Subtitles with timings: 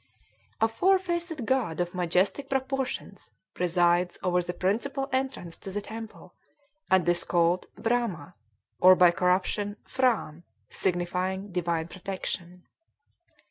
[0.59, 6.33] A four faced god of majestic proportions presides over the principal entrance to the temple,
[6.89, 8.33] and is called Bhrama,
[8.79, 12.63] or, by corruption, Phrâm, signifying divine protection.